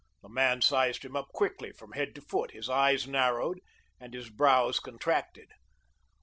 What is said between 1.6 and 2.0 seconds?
from